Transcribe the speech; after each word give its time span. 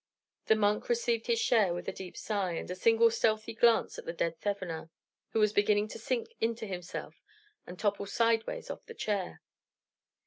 The 0.47 0.55
monk 0.55 0.89
received 0.89 1.27
his 1.27 1.37
share 1.39 1.75
with 1.75 1.87
a 1.87 1.91
deep 1.91 2.17
sigh, 2.17 2.53
and 2.53 2.71
a 2.71 2.75
single 2.75 3.11
stealthy 3.11 3.53
glance 3.53 3.99
at 3.99 4.05
the 4.07 4.13
dead 4.13 4.35
Thevenin, 4.41 4.89
who 5.29 5.39
was 5.39 5.53
beginning 5.53 5.89
to 5.89 5.99
sink 5.99 6.33
into 6.41 6.65
himself 6.65 7.21
and 7.67 7.77
topple 7.77 8.07
sideways 8.07 8.71
off 8.71 8.83
the 8.87 8.95
chair. 8.95 9.43